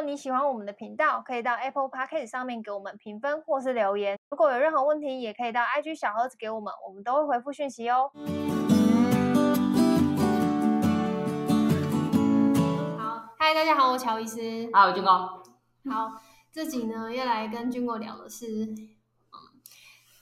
[0.00, 4.18] 果你喜欢我们的频道，可以到 Apple Podcast 上面给我们评分或是留言。
[4.30, 8.10] 如果有任何问题，也可以到 IG 小盒子给我们，我们都会回复讯息哦。
[12.98, 14.70] 好，嗨，大家好，我是乔医师。
[14.72, 15.10] 好，军哥。
[15.10, 16.12] 好，
[16.50, 18.80] 这集呢要来跟军哥聊的是，嗯，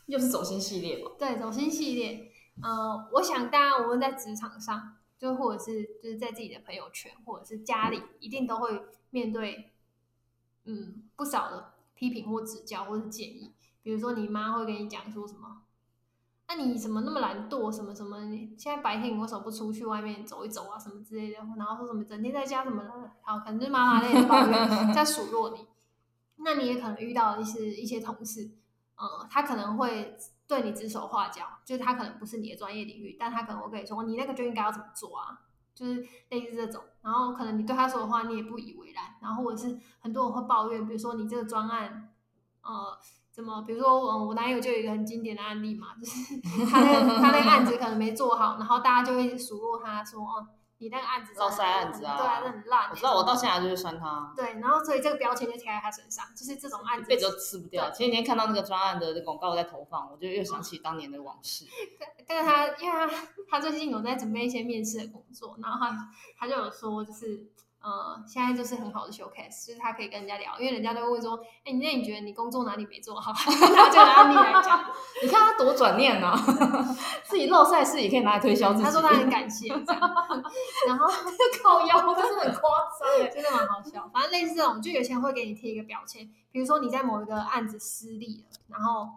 [0.07, 1.13] 又是走心系列吧？
[1.17, 2.33] 对，走心系列。
[2.65, 4.98] 呃，我想大家我们在职场上。
[5.19, 9.73] 就或者是就是在自己的朋友圈或者是家里，一定都会面对，
[10.65, 13.53] 嗯，不少的批评或指教或是建议。
[13.83, 15.63] 比如说你妈会跟你讲说什么，
[16.47, 17.73] 那、你怎么那么懒惰？
[17.73, 18.27] 什么什么？
[18.27, 20.79] 你现在白天你为什么不出去外面走一走啊？
[20.79, 25.67] 什么之类的，然后说什么整天在家什么的，好，可能是妈妈在抱怨，在数落你。
[26.37, 28.45] 那你也可能遇到一些一些同事，
[28.97, 30.17] 嗯，他可能会。
[30.49, 35.39] 对你指手画脚，就是他可能不是你的专业领域，但他可能会跟你说，你那个就应该要怎么做啊，
[35.75, 36.83] 就是类似这种。
[37.03, 39.05] 然后可能你对他说的话，你也不以为然。
[39.21, 42.09] 然后或者是很多人会抱怨，比如说你这个专案，
[42.63, 42.99] 呃，
[43.31, 50.49] 怎么，比如说我我男友就有一个很经典的案例嘛，就是 他那个他那个案子可能没做好，然后大家就会数落他说，哦。
[50.79, 52.89] 你那个案子，落塞案子啊，对啊，那很烂。
[52.91, 54.33] 我知道，我到现在就是酸他。
[54.37, 57.91] 对，然后所以这个标签就贴在他身上，就是这种案子，一辈子都吃不掉。
[57.91, 61.67] 前几天看到那个专案的广告在投放，我就又想起当年的往事。
[62.27, 63.11] 但是他因为他
[63.51, 67.51] 他最近有在准备一些面试的工作，然后他他就有说，就是。
[67.81, 73.31] 呃，现在就是很好的 showcase，就是他可以跟人家聊，因为人家都会问说，哎，那你觉得你工作哪里没做好？
[73.77, 74.85] 拿这个案例来讲，
[75.23, 76.37] 你看他多转念呢、啊，
[77.23, 78.85] 自己露赛事也可以拿来推销自己。
[78.85, 81.07] 他说他很感谢，然后
[81.63, 84.11] 靠腰，真的很夸张，真的蛮好笑。
[84.13, 89.09] 反正类似这种，就有些人会给你贴一个标签，比如说你在某一个案子失利了，然后。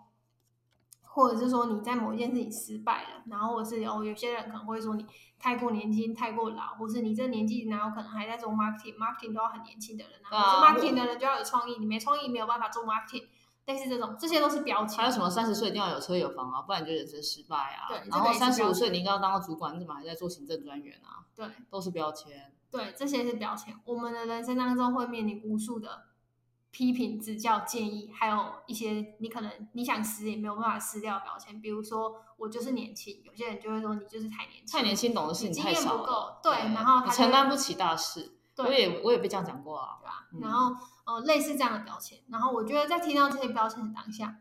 [1.14, 5.06] 或者是说你在某一件事情失败了，然后或者是哦，有些人可能会说你
[5.38, 13.27] 太过年轻、太过老，或是你这年纪哪有可能还在做 marketing？marketing 都要很年轻的人啊，啊做 marketing 的人就要有创意，你没创意没有办法做 marketing。
[13.67, 14.98] 类似这种，这些都是标签。
[14.98, 17.88] 还有什么三十岁一定要有车有房啊，不然就人生失败啊。
[17.88, 21.21] 对，然后三十五岁你应该要当个主管，你怎么还在做行政专员啊？
[21.36, 22.52] 对，都是标签。
[22.71, 23.76] 对，这些是标签。
[23.86, 26.05] 我们的人生当中会面临无数的。
[26.71, 38.37] 批评、指教、建议，还有一些你可能你想撕也没有办法撕掉的标签，比如说我就是年轻，有些人就会说你就是太年轻，太年轻懂的事情太少了，对，然后你承担不起大事。
[38.58, 40.27] 我也我也被这样讲过啊，对吧？
[40.33, 44.36] 嗯、然后呃，类似这样的标签，然后我觉得在听到这些标签的当下，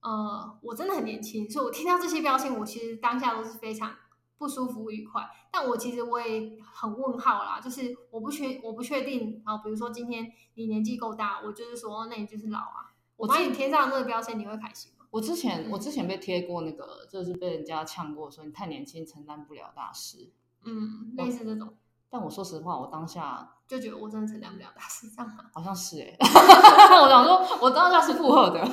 [0.00, 3.94] 呃，我真的很年轻，所以我听到这些标签，我其实当下都是非常。
[4.42, 5.22] 不舒服、愉快，
[5.52, 15.06] 但我其实我也很问号啦，就是我不确我不确定啊，比如说今天你年纪够大，我就是说那你就是老啊，我把你贴上那个标签，你会开心吗？
[15.12, 20.32] 我之前我之前被贴过那个，就是被人家呛过，说你太年轻，承担不了大事。
[20.64, 21.74] 嗯，类似这种。
[22.10, 25.44] 但我说实话，我当下就觉得我真的承担不了大事，这样吗？
[25.54, 26.18] 好像是哎、欸，
[27.00, 28.60] 我想说，我当下是附和的。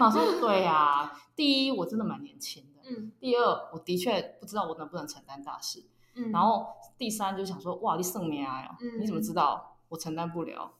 [0.00, 2.67] 我说对呀、啊，第一我真的蛮年轻的。
[2.88, 5.84] 嗯，第二，我的确不知道我能不能承担大事。
[6.14, 6.66] 嗯，然后
[6.96, 10.72] 第三就想说，哇，你圣命啊，你怎么知道我承担不了？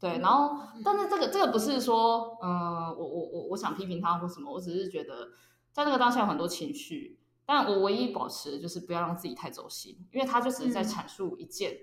[0.00, 2.50] 对，然后，但是这个这个不是说，嗯、
[2.86, 5.28] 呃，我我我我想批评他或什么，我只是觉得
[5.72, 11.74] 在那个当下有很多情绪，但我唯一保持的就是不要让自己太走心，因为他就只是在阐述一件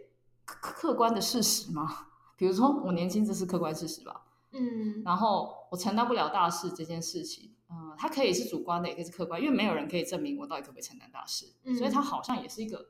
[0.46, 2.08] 客客观的事实嘛。
[2.38, 4.24] 比如说我年轻，这是客观事实吧？
[4.52, 7.56] 嗯，然后我承担不了大事这件事情。
[8.02, 12.88] 嗯，它可以是主观的，也可以是客观，因为没有人可以证明我到底可不可以承担大事，嗯、所以它好像也是一个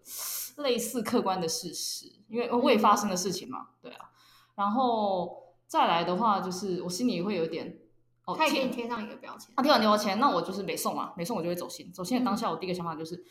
[0.58, 4.12] 类似客观的事实，因为未发生的事情嘛，对啊。
[4.56, 7.80] 然后再来的话，就是我心里会有点，
[8.26, 11.92] 哦，他也给你贴上一个标签，他贴完标签，那我就是没送嘛，没送我就会走心。
[11.92, 13.26] 走心的当下，我第一个想法就是，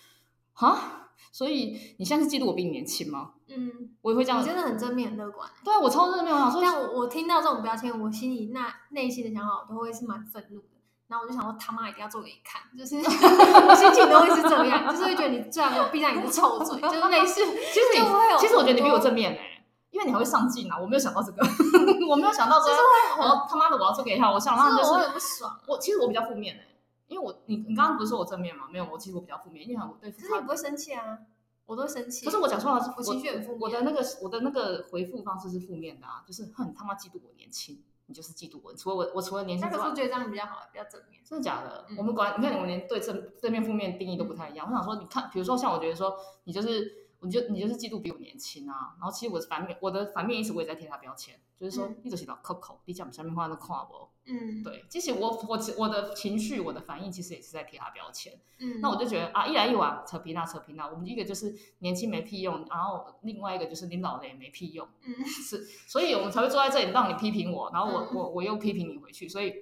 [0.54, 3.34] 啊，所以你现在是嫉妒我比你年轻吗？
[3.48, 5.48] 嗯，我也会这样，我真的很正面、很乐观。
[5.64, 10.79] 对啊，我超正面，我想说，但我我听到这种标签，我心里那内心的想法，我都会是蛮愤怒的。
[11.10, 17.44] 然后我就想说，他妈一定要做给你看，就是我心情都会是这样，就是会觉得你最好给我闭上你的臭嘴，就是类似。
[17.44, 20.78] 其实你，其实我觉得你比我正面哎、欸，因为你还会上进啊。
[20.78, 21.42] 我没有想到这个，
[22.08, 22.70] 我没有想到说，
[23.18, 24.92] 我他妈的我要做给他，我想让他就是。
[24.92, 25.60] 我也不爽。
[25.66, 26.76] 我其实我比较负面哎、欸，
[27.08, 28.66] 因为我你你刚刚不是说我正面吗？
[28.70, 30.12] 没有，我其实我比较负面，因为我对。
[30.12, 31.18] 可是你不会生气啊？
[31.66, 32.24] 我都会生气。
[32.24, 33.60] 不是我讲说话是我情绪很负面。
[33.60, 37.82] 我的那个我的那个回复方式是负面的啊，就是哼他妈嫉妒我年轻。
[38.10, 41.22] 你就是嫉妒我，除了我，我除了年轻之外，那个是觉得这样比较好，比较正面。
[41.24, 41.86] 真的假的？
[41.90, 44.66] 嗯、我们管你看，我们连对正正面、负面定义都不太一样。
[44.68, 48.94] 嗯、我想说，你看，比如说像我觉得说，你就是你就你就是嫉妒比我年轻啊。
[48.98, 54.08] 然后其实我的反面，我的反面意思我也在贴他标签，就是说你就是老抠抠，你讲下面话都看不。
[54.26, 58.38] 嗯，对，其实我我我的情绪，我的反应其实也是在贴他标签。
[58.58, 64.86] 嗯，那我就觉得啊，一来一往扯皮那扯皮那，我们一个就是年轻没屁用，然后另外一个就是你老了也没屁用。
[65.02, 69.52] 嗯，是，所以我们才会坐在这里让你批评我，然后我、嗯、我我又批评你回去，所以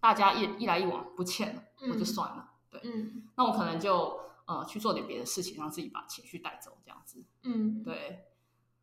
[0.00, 2.48] 大家一一来一往不欠了，我就算了。
[2.70, 7.24] 对，嗯，那我可能就呃去做点别的事情，让自己把情绪带走，这样子。
[7.44, 8.26] 嗯，对，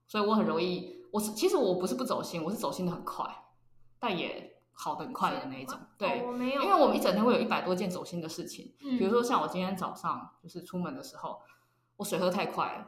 [0.08, 3.26] 所以我很容易，我是其实我不是不走心，我是走心的很快，
[4.00, 4.56] 但也。
[4.82, 11.42] 好的很快的那一种，对，我没有，因为我们一整天会有一百多件走心的事情，嗯，比如说像我今天早上就是出门的时候，
[11.98, 12.88] 我水喝太快了，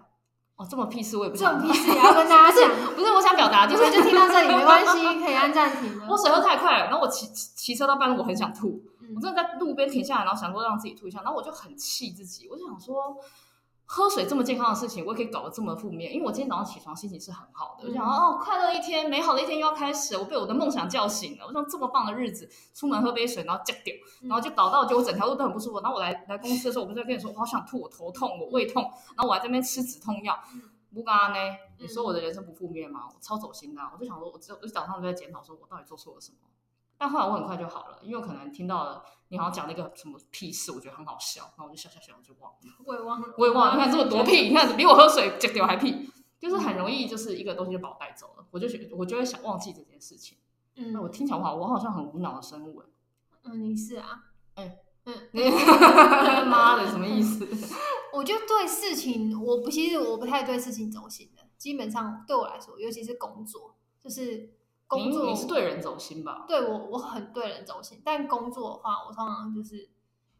[0.55, 5.99] 哦，这么屁事我也不想，这么屁事 也要跟大家讲，不是我想表达，就是就听到这里没关系，可以按暂停。
[6.07, 13.17] 我水喝太快了，然后我骑骑车到半路，我很想吐，嗯，我真的在路边停下来，然后想说让自己吐一下，然后我就很气自己，我就想说。
[13.93, 16.13] 喝水这么健康的事情，我也可以搞得这么负面。
[16.13, 21.45] 因为我今天早上起床心情是很好的，嗯、我想哦，快乐一天，美好的一天又要开始，我被我的梦想叫醒了。
[21.45, 25.81] 我想这么棒的日子，出门喝杯水，然后掉掉，然后就搞到就我整条路都很不舒服。
[25.81, 28.81] 然后我来来公司的时候，我不是在跟你说，我好想吐，我头痛，我胃痛，
[29.17, 30.39] 然后我还在那边吃止痛药。
[30.93, 31.37] 不干呢？
[31.77, 33.01] 你说我的人生不负面吗？
[33.13, 36.37] 我超走心的，我就想说，我只我早上就在检讨，说我到底做错了什么。
[37.01, 42.59] 但后来我很快就好了，因为我可能听到了你好像讲那个什么屁事，我觉得很好笑，然后我就笑笑笑，我就忘了。
[42.85, 43.73] 我也忘了，我也忘了。
[43.73, 46.07] 你看这么多屁，你看比我喝水这屌还屁，
[46.39, 50.37] 就是很容易就是一个东西就把我带走了，我就觉我就会想忘记这件事情。
[50.75, 52.83] 嗯，那我听起来我好，我好像很无脑的生物。
[53.45, 54.25] 嗯，你是啊？
[54.53, 55.29] 哎、欸，嗯，
[56.47, 57.47] 妈的，什么意思？
[58.13, 64.60] 我就对事情，我不其实我不太对事情走心的，基本上对我来说，尤其是工作，就是。
[64.91, 66.43] 工作，你是对人走心吧？
[66.45, 68.01] 对我，我很对人走心。
[68.03, 69.89] 但工作的话，我通常就是，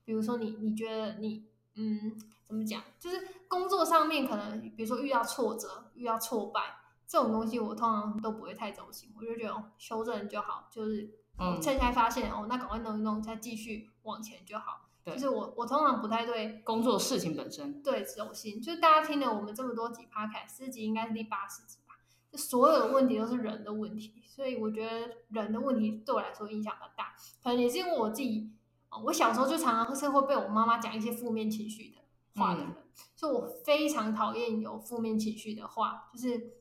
[0.04, 1.46] 比如说你，你觉得你，
[1.76, 2.12] 嗯，
[2.46, 2.84] 怎么讲？
[3.00, 6.76] 就是工作上面可能，比如说遇到挫折、遇到挫败
[7.08, 9.14] 这种东西，我通常都不会太走心。
[9.18, 14.90] 我就觉得哦修正就好，就是趁现在发现、嗯、哦，那赶快弄一弄，再继续往前就好。
[15.06, 18.62] 对，就是我，我通常不太对工作事情本身对走心。
[18.62, 21.96] 就是大家听了我们这么多集 Podcast，四集应该是第八十集吧。
[22.38, 27.14] 所有的问题都是人的问题，所以我觉得人的问题对我来说影响很大。
[27.44, 28.50] 可能也是因为我自己，
[29.04, 32.02] 我小时候就常常是会被我妈妈讲一些负面情绪的
[32.42, 32.76] 话的人，嗯、
[33.14, 36.10] 所以我非常讨厌有负面情绪的话。
[36.14, 36.54] 就是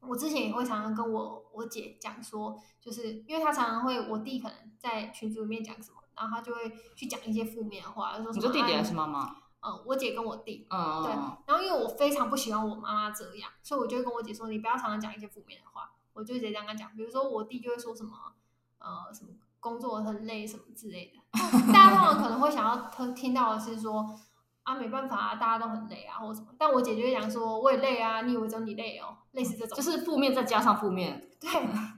[0.00, 9.36] 我之前也会常常跟我我姐讲说，就是因为她常常会我弟可能在群组里面讲什么，然后她就会去讲一些负面的话，就说什么，你说弟弟还是妈妈？
[9.60, 11.12] 嗯，我姐跟我弟，嗯，对，
[11.46, 15.91] 然后因为我非常不喜欢我妈妈这样，所以我就会跟我姐说，你不要常常讲一些负面的话。
[16.12, 18.12] 我就直接这样跟他讲，比如说我弟就会说什么，
[18.78, 19.30] 呃，什么
[19.60, 21.20] 工作很累什么之类的。
[21.72, 24.18] 大家通常可能会想要听听到的是说，
[24.62, 26.48] 啊，没办法啊，大家都很累啊，或什么。
[26.58, 29.16] 但我姐就会讲说，我也累啊，你以为只有你累哦？
[29.32, 31.30] 类似这种，就是负面再加上负面。
[31.40, 31.50] 对，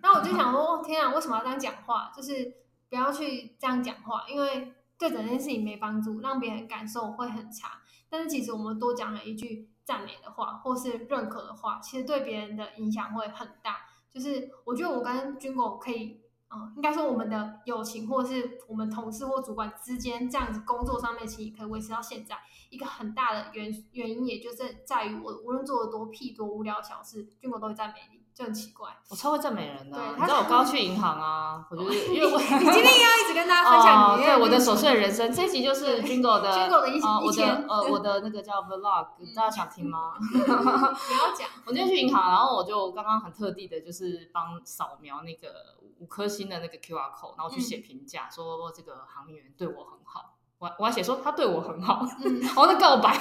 [0.02, 2.12] 那我就想说，哦，天啊，为什么要这样讲话？
[2.14, 2.54] 就是
[2.88, 4.74] 不要去这样讲话，因为。
[4.96, 7.80] 对整件事情没帮助，让别人感受会很差。
[8.08, 13.78] 但是其实我们多讲了一句赞美的话，或是认可的话，其实对别人的影响会很大。
[14.14, 16.20] 就是我觉得我跟军狗可以，
[16.54, 22.36] 嗯，应该说我们的友情，或者是我们同事或主管之间这样子工作上面，其实可以维持到现在。
[22.70, 28.24] 一个很大的原原因，也就是在于我无论做的多屁多无聊小事，军狗都会赞美你。
[28.34, 29.96] 就很奇怪，我超会赞美人的。
[30.16, 35.32] 你知道我刚刚去银行啊，我觉得因为我 你今天要一直跟大家分享，对我的琐碎人生。
[35.32, 39.06] 这一集就是 Jingle 的 Jingle 的一我的呃我的那个叫 Vlog，
[39.36, 40.14] 大家想听吗？
[40.18, 41.48] 不要讲。
[41.64, 50.36] 我今天去银行，然后我就刚刚很特地的，就是帮扫描那个五颗星的那个 QR code，然后去写评价，说这个行员对我很好。
[50.58, 53.12] 我我还写说他对我很好，嗯、 然后在告白，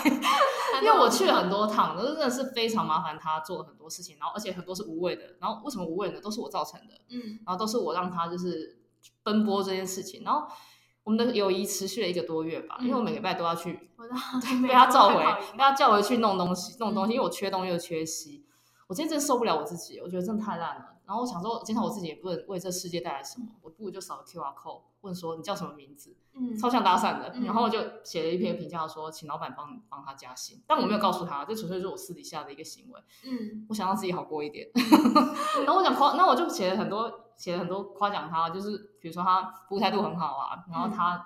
[0.82, 6.22] 因为我去了很多趟，真的是非常麻烦他做了很多事情，然后而且很多是无谓的，然后为什么无谓呢？
[6.22, 8.80] 都是我造成的，嗯，然后都是我让他就是
[9.24, 10.48] 奔波这件事情，然后
[11.04, 13.74] 我们的友谊持续了一个多月吧，嗯、因为我每个礼拜都要去，
[14.62, 15.16] 被他召回，
[15.54, 18.46] 被他叫回去弄东西，弄东西，因为我缺东又缺西，
[18.88, 20.93] 我今天真的受不了我自己，我觉得真的太烂了。
[21.14, 27.32] 然后我想说，经常我自己也不能为这世界带来什么，我不如就扫个 QR code，问说你叫什么名字，嗯，超像搭讪的。
[27.36, 33.00] 嗯、然后我就写了一篇评价说，请老板帮帮他加薪，但我没有告诉他，这纯粹是我私底下的一个行为。
[33.26, 34.68] 嗯，我想让自己好过一点。
[35.64, 41.22] 然后我想夸，那我就写了很多，写了很多夸奖他，就是比如说他服务态度很好啊，然后他、嗯、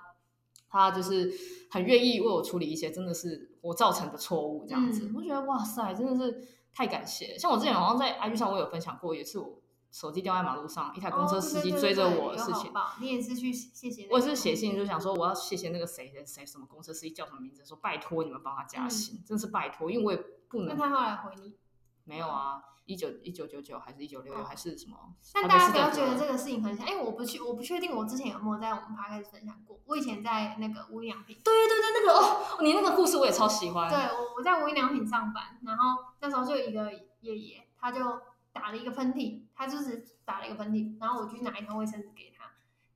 [0.68, 1.32] 他就是
[1.70, 5.08] 很愿意为我处理一些真的是我造成的错误这样子。
[5.08, 7.38] 嗯、我觉得哇塞，真的是太感谢。
[7.38, 9.48] 像我之前好像在 IG 上我有分享过，也是我。
[9.90, 14.06] 手机掉在马路上，一台公车司机追着我的事情，你也是去谢谢？
[14.10, 20.18] 我也是写信就想说，我要谢谢那个谁谁谁什么公车司机叫什么名字，说拜托你们帮他加薪，嗯、真是拜托，因为我也
[20.48, 20.68] 不能。
[20.68, 21.56] 那他后来回你？
[22.04, 24.96] 没有啊，一九一九九九还是一九六六还是什么？
[25.34, 29.78] 但大家不要觉得这个事情很像，哎，我不去，我不确定我之前有没有在我们 podcast 分享过。
[29.84, 33.90] 我以前在那个无印良品，对对对对，那个哦，你那个故事我也超喜欢。
[33.90, 36.90] 对，我我在无印良品上班，然后那时候就有一个
[37.20, 38.00] 爷爷，他就
[38.58, 42.44] 打了一个喷嚏，他就是打了一个喷嚏，然后我去拿一条卫生纸给他，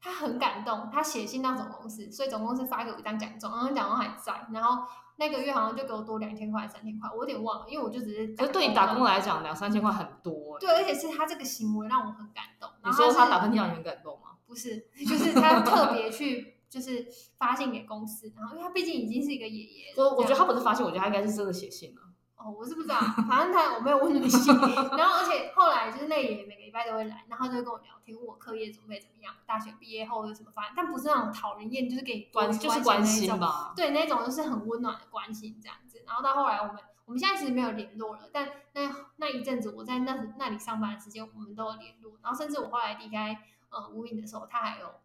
[0.00, 4.86] 他很感动，他写信到总公司，所以总公司发给我一张奖状，然后奖状还在，然后。
[5.16, 8.34] 那个月好像就给我多两千块、三千块，我有点忘了，因为我就只是。
[8.34, 10.58] 可是对你打工来讲，两三千块很多。
[10.58, 12.68] 对，而且是他这个行为让我很感动。
[12.82, 14.30] 你说他打喷嚏让你很感动吗？
[14.46, 19.94] 不是，就是他特别去就是发信给公司，然后因为他毕竟已经是一个爷爷。
[19.98, 22.00] 我我觉得他不是发信，我觉得他应该是真的写信了。
[22.44, 24.52] 哦，我是不知道，反正他我没有问你信。
[24.98, 33.72] 然后而且后来就是那爷爷每个礼拜都会来，然后就会跟我聊天，问我课业准备怎么样，大学毕业后有什么发展，但不是那种讨人厌，就是给你关就是关心吧。
[33.76, 36.02] 对，那种就是很温暖的关心这样子。
[36.06, 42.18] 然后到后来我们我们现在其实没有联络了，但那那一阵子我在那那里上班的时间，我们都有联络。
[42.22, 43.38] 然后甚至我后来离开
[43.70, 45.01] 呃无影的时候，他还有。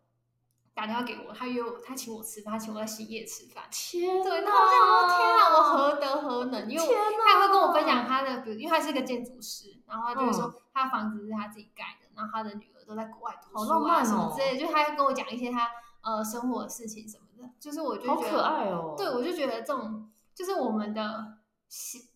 [0.77, 3.63] 打电话给我，他约我，他请我吃饭，他请我在新叶吃饭。
[3.71, 6.69] 天，对，那我想说，天啊，我何德何能？
[6.69, 15.67] 因为他也会跟我分享他的，比如，因为他是一个建筑师，然后他就会说，他的房子是他自己盖的，然后他的女儿都在国外读书啊什么之类的，就他跟我讲一些他
[16.03, 18.93] 呃生活的事情什么的，就是我就觉得，好可爱哦。
[18.95, 21.39] 对，我就觉得这种就是我们的，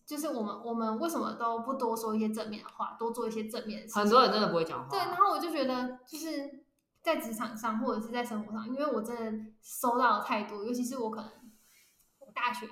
[0.06, 4.02] 就是我们我们为什么都不多说一些正面的话，多做一些正面的事情？
[4.02, 4.88] 很多人真的不会讲话。
[4.88, 6.61] 对，然后我就觉得就是。
[7.02, 11.30] 在职场上，或者是在生活上，因为我真的收到了太多，尤其是我可能
[12.20, 12.68] 我大学，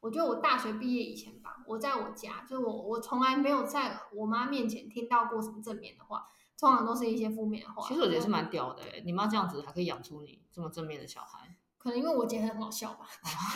[0.00, 6.26] 我觉得我大学毕业以前吧，我在我家，就是我我从来没有在我妈面前听到过什么正面的话，
[6.58, 7.86] 通常都是一些负面的话。
[7.86, 13.06] 其实我觉得是蛮屌的，欸，你妈这样子还可以养出你这么正面的小孩，可能因为我姐很好笑吧。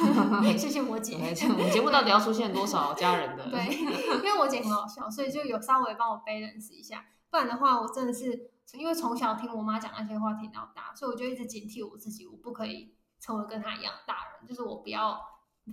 [0.57, 1.17] 谢谢我姐。
[1.17, 3.51] 我们节目到底要出现多少家人的？
[3.51, 3.75] 对，
[4.19, 8.52] 因为我姐很好笑，所以就有稍微帮我 balance 一下，不然的话，我真的是。
[8.75, 15.21] 因为从小听我妈讲那些话听到大，所以我就一直警惕我自己，我不可以成为跟她一样大人，就是我不要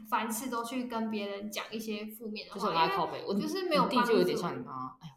[0.10, 2.60] 凡事都去跟别人讲一些负面的话。
[2.60, 4.00] 就是拉靠北，我就是没有帮助。
[4.02, 5.14] 弟就有点像你妈，哎呀，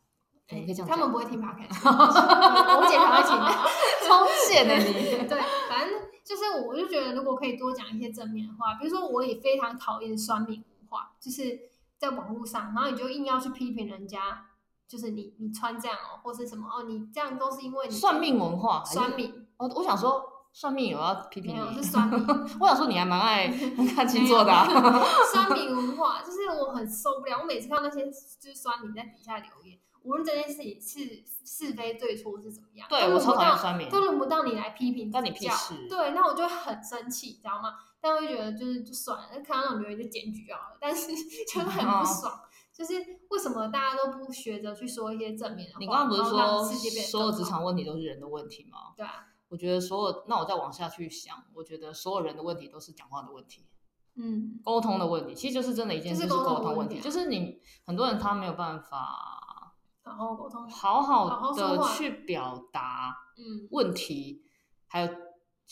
[0.49, 0.89] 可以这样。
[0.89, 1.83] 他们不会听 podcast
[2.79, 3.53] 我姐才会听的，
[4.07, 5.29] 超贱的你。
[5.29, 14.47] 对，反正就是我就觉得如果可以多讲一些正面的话，比如说我也非常讨厌酸民文化，就是在网络上，然后你就硬要去批评人家。
[14.89, 19.47] 就是你，你穿这样哦，或是什么哦，你这样都是因为你算命文化，算命。
[19.57, 20.23] 我我想说，
[20.53, 22.27] 算命我要批评你，是算命。
[22.61, 23.49] 我想说， 你还蛮爱
[23.95, 24.53] 看星座的。
[25.33, 35.87] 算命文化就是我很受不了，我每次看那些就是酸民在底下留言，无论这件事情是是非对错是怎么样，对我超讨厌酸民，都轮不到你来批评，关你屁事。
[35.89, 37.75] 对，那我就很生气，你知道吗？
[38.01, 41.07] 但我就觉得就是就算了，看到那种留言就检举就好了，但是
[41.47, 42.33] 就很不爽。
[42.35, 42.49] 嗯
[42.83, 42.95] 就是
[43.31, 45.79] 为什么大家都不学着去说一些正面的话？
[45.79, 46.65] 你刚刚不是说
[47.05, 48.93] 所有职场问题都是人的问题吗？
[48.97, 53.69] 对啊，我觉得所有，那我再往下去想，我觉得所有人的问题都是讲话的问题，
[54.17, 64.45] 嗯，沟通的问题，其实就是真的一件事，是沟通问题，就是你很多人他没有办法好好沟通，好好的去表达嗯问题，
[64.89, 65.09] 还有。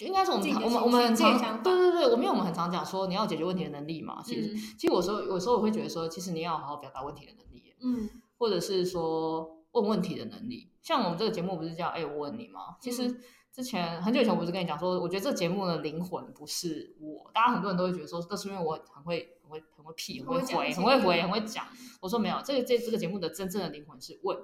[0.06, 4.22] 应该是我们我们我们很常对对对，我们因为我们很常讲说你要解决问题的能力嘛。
[4.24, 10.70] 其实、嗯、其实有时候有时候我会觉得说，其实你要好好表达问题的能力，嗯，或者是说问问题的能力。
[10.80, 12.76] 像我们这个节目不是叫哎我问你吗？
[12.80, 13.20] 其实
[13.52, 17.30] 之前很久以前我不是跟你讲说，我觉得这个节目的灵魂不是我。
[17.34, 21.66] 大家很多人都会觉得说，这是因为我很会很会很会屁，很会回，很会回，很会讲。
[22.00, 24.38] 我说没有，这个这这个节目的真正的灵魂是问，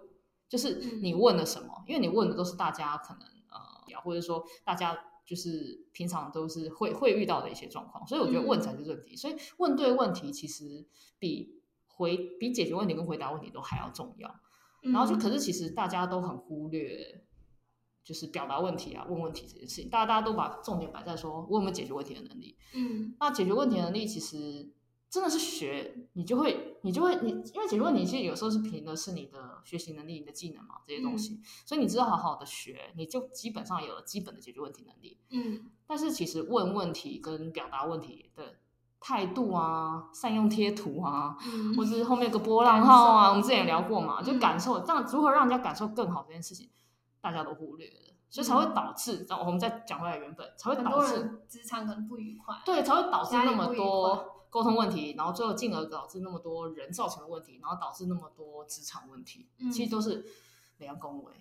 [0.48, 1.82] 就是你问了什么？
[1.86, 4.96] 因为你问的都是大家可能呃，或者说大家。
[5.26, 9.14] 就是平常都是会会遇到的一些状况，所以我觉得问才是问题。
[9.14, 10.86] 嗯、所以问对问题其实
[11.18, 14.28] 比回比解决问题跟回答问题都还要重要。
[14.84, 17.24] 嗯、然后就可是其实大家都很忽略，
[18.04, 19.90] 就是表达问题啊、问问题这件事情。
[19.90, 22.56] 大家大家都把重点摆在说我有没有解决问题的能力。
[22.74, 24.72] 嗯，那解决问题的能力其实。
[25.08, 31.34] 真的是学，你就会，你就会，你因为解决问题其实有时候是凭的是你的学习能力、你的技能嘛，这些东西。
[31.34, 35.18] 嗯、所以你知道好好的学，你就基本上有了基本的解决问题能力。
[35.30, 35.70] 嗯。
[35.86, 38.56] 但是其实问问题跟表达问题的
[38.98, 46.68] 态度啊，善用贴图啊，嗯、或者是后面有个波浪号啊，我们之前也聊过嘛，就感受，嗯、这样如何让人家感受更好这件事情，
[47.20, 54.35] 大家都忽略了，所以才会导致，然后、嗯、我们再讲回来原本才会导致职场可能不愉快，对，才会导致那么多。
[54.50, 60.24] 沟通问题，然后最后进而导致那么多人造成的问题，然后导致那么多职场问题，嗯、其实都是
[60.78, 61.32] 两恭维。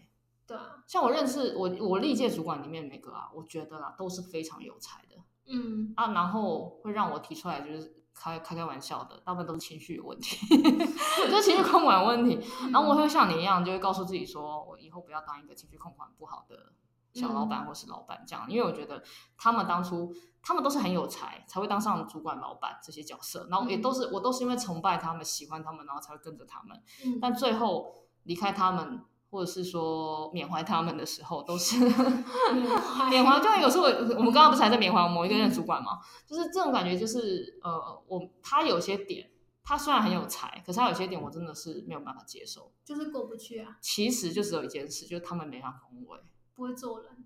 [0.47, 5.15] 对啊，像我认识我我历届主管里面每个啊，我觉得啦都是非常有才的。
[5.47, 10.37] 嗯啊，然后会让我提出来就是开开开玩笑的，大部分都是情绪有问题，
[11.29, 12.39] 就是情绪控管问题。
[12.71, 16.73] 然后我会像你一样，就会告诉自己说，我以后不要当一个情绪控管不好的
[17.15, 19.01] 小老板或是老板这样，因为我觉得
[19.35, 23.47] 他们当初他们都是很有才，才会当上主管、老板这些角色。
[23.49, 26.79] 然后也都是我都是因为崇拜他们、喜欢他们，然后才会跟着他们。
[27.19, 29.01] 但最后离开他们。
[29.31, 33.39] 或者是说缅怀他们的时候，都是缅怀。
[33.43, 33.83] 就有时候
[34.17, 35.99] 我们刚刚不是还在缅怀某一个任主管吗？
[36.25, 39.29] 就是这种感觉，就是呃，我他有些点，
[39.61, 43.75] 他虽然很有才，可是他有些点我真的是没有办法接受，就是过不去啊。
[43.81, 46.17] 其实就只有一件事，就是他们没上岗位，
[46.55, 47.25] 不会做人，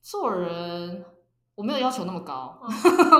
[0.00, 1.04] 做人。
[1.56, 2.58] 我没有要求那么高，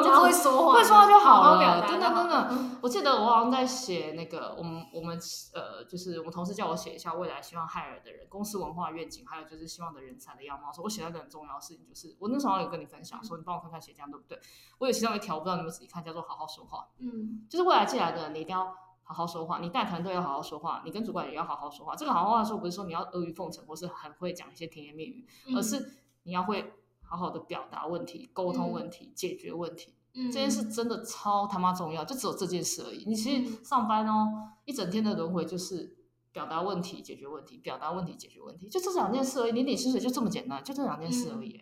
[0.03, 1.87] 只要会说话，会说话就好了。
[1.87, 5.19] 真的真的，我记得我好像在写那个，我们我们
[5.53, 10.73] 呃，就是我们同事叫我写一下未来希望海尔的人公司文化愿景，还有就是希望的人才的样貌。
[10.73, 14.41] 说我写了一个很重要的事情，就是我那时候有跟你分享，说你帮我看看写这样对不对？
[14.79, 16.89] 我有其中一条，我不知道你们仔细看，叫做好好说话。
[16.99, 18.75] 嗯，就是未来进来的人，你一定要
[19.13, 21.95] 好好说话，你带团队要好好说话，你跟主管也要好好说话。
[21.95, 26.73] 这个好好话说，不是说你要阿谀奉承，或是很会讲一些甜言蜜语，而是你要会。
[27.03, 33.03] 好好的表达问题、沟通问题、嗯、解决问题，嗯、这件事真的超他妈重要，就只有这件事而已。
[33.05, 35.97] 你其实上班哦，嗯、一整天的轮回就是
[36.31, 39.53] 表达问题、解决问题、表达问题、解决问题，就这两件事而已。
[39.53, 41.61] 你点薪水就这么简单，就这两件事而已。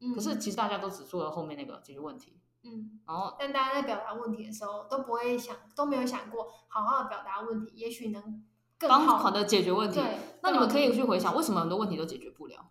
[0.00, 8.44] 嗯、可是其实大家都只做了后面那个解决问题，嗯，然后但大家在表达问题的时候都不会想，都没有想过好好的表达问题，也许能
[8.78, 10.00] 更好的解决问题。
[10.00, 12.70] 对，那你们可以去回想，为什么很多问题都解决不了？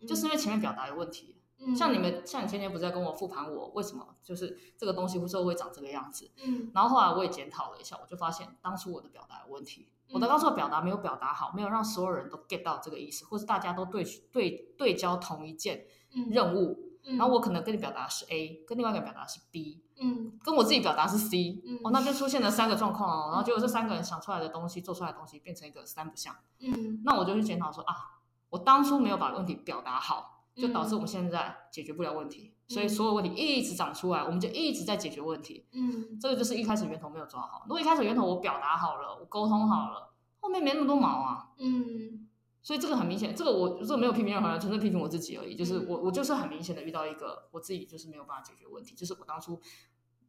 [0.00, 1.36] 嗯、就是因为前面表达有问题。
[1.56, 6.30] 嗯像你们，像你前天不是在跟我复盘我为什么就是这个东西之后会长这个样子？
[6.44, 15.86] 嗯，然后后来我也检讨了一下，我就发现当初我的表达有问题，我的当初的表达没有表达好，没有让所有人都 get 到这个意思，或是大家都对对对焦同一件
[16.30, 27.94] 任务，然后我可能跟你表达是 A，跟另外一个表达是 B，嗯，跟我自己表达是 C，哦，那就出现了三个状况哦，然后结果这三个人想出来的东西，做出来的东西变成一个三不像，嗯，那我就去检讨说啊，
[28.50, 30.32] 我当初没有把问题表达好。
[30.56, 35.66] 就导致我们现在解决不了问题，嗯、所以所有问题一直长出来，我们就一直在解决问题。
[35.72, 37.62] 嗯，这个就是一开始源头没有抓好。
[37.64, 41.48] 如果一开始源头我表达好了，我沟通好了，后面没那么多毛啊。
[41.58, 42.28] 嗯，
[42.64, 45.54] 所以这个很明显，这个我这个没有批评任何人，纯粹批评我自己而已。
[45.54, 49.60] 就是我我就是很明显的遇到一个我自己就是没有办法解决问题，就是我当初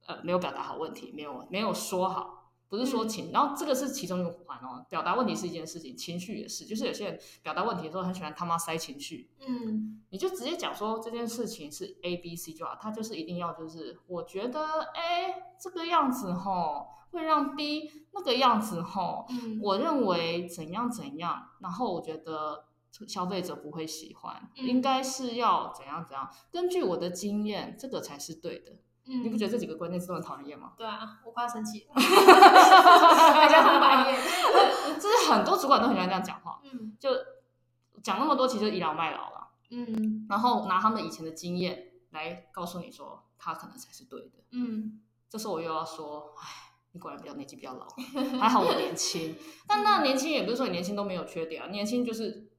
[0.05, 2.44] 呃没有表达好问题，没有没有说好。
[2.67, 4.85] 不是说情，然后这个是其中一个环哦。
[4.89, 6.65] 表达问题是一件事情，情绪也是。
[6.65, 14.59] 就是有些人表达问题的时候很喜欢他妈塞情绪，嗯，你就直接讲说这件事情是 A B C 就好，他就是一定要就是我觉得
[14.93, 22.65] A 这个样子吼会让 B 那个样子吼，嗯，我认为怎样怎样，然后我觉得
[23.07, 28.71] 消费者不会喜欢，应该是要怎样怎样，根据我的经验，这个才是对的。
[29.07, 30.73] 嗯，你不觉得这几个关键词都很讨人厌吗？
[30.77, 34.19] 对啊，我快要生气了，大家很白眼。
[34.99, 37.09] 就是很多主管都很喜欢这样讲话，嗯，就
[38.01, 46.47] 讲那么多，其实倚老卖老了，嗯，然后拿他们以前的经验来告诉你说他可能才是对的，嗯，这时候我又要说，哎，
[46.93, 47.87] 你果然比较年纪比较老，
[48.39, 49.35] 还好我年轻，
[49.67, 52.49] 但那年轻也不是说你年轻都没有缺点啊，年轻就是。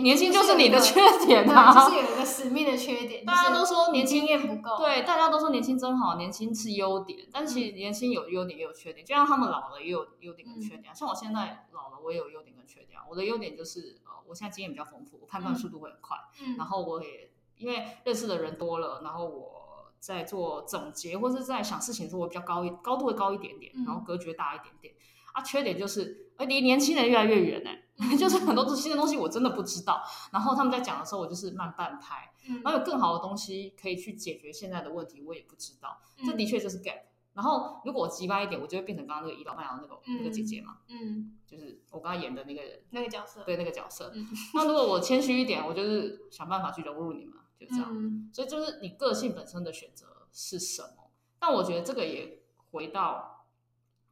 [0.00, 3.24] 年轻就是你的缺点啊，就是有一个使命的缺点。
[3.26, 7.28] 大家都说年轻经验不够，对，大家都说年轻真好，年轻是优点。
[7.30, 10.94] 但其实年轻有优点也有缺点，就像他们老了也有优点跟缺点。
[10.94, 12.98] 像我现在老了，我也有优点跟缺点。
[13.08, 16.16] 我的优点就是呃，我现在经验比较丰富，我判断速度会很快。
[16.42, 24.94] 嗯，然后我也因为认识的人多了，然后我在做总结或是在想事情的时候，我比较高一高度会高一点点，然后格局大一点点。
[25.32, 27.70] 啊，缺点就是哎，离年轻人越来越远呢。
[28.18, 32.32] 就是很多新的东西我真的不知道，然后他们在讲的时候，我就是慢半拍，
[32.64, 37.02] 然后有更好的东西可以去解决现在的问题，我也不知道，这的确就是 gap。
[37.34, 44.12] 然后如果我急掰一点，我就会变成刚刚那个倚老卖老那个那个姐姐嘛，嗯，就是我刚刚演的那个人那个角色，对那个角色。
[44.54, 48.30] 那如果我谦虚一点，我就是想办法去融入你们，就这样。
[48.32, 51.10] 所以就是你个性本身的选择是什么？
[51.38, 53.46] 但我觉得这个也回到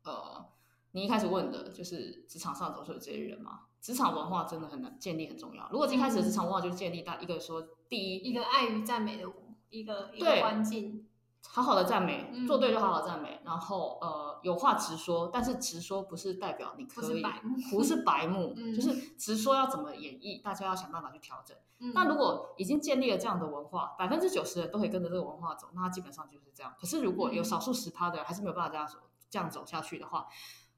[0.04, 0.46] 呃，
[0.92, 3.60] 你一开始问的就是职场上总是有这些人嘛。
[3.80, 5.66] 职场文化真的很难建立，很重要。
[5.70, 9.26] 如果一开始的职场文化就建立到一个说，第一一个爱与赞美的
[9.70, 11.06] 一个一个环境，
[11.48, 17.22] 好好的赞美，做对就好好赞美，然后呃有话直说，但是直说不是代表你可以，
[17.70, 21.56] 不是白目，就是直说要怎么演绎，大家要想办法去调整。
[21.94, 26.74] 那如果已经建立了这样的文化，百分之九十人都可以跟着这个文化走，那基本上就是这样。
[26.78, 28.98] 可是如果有少数十趴的人还是没有办法这样走，
[29.30, 30.26] 这样走下去的话，